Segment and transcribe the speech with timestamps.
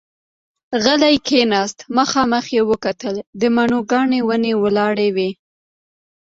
[0.83, 5.29] غلی کېناست، مخامخ يې وکتل، د مڼو ګنې ونې ولاړې وې.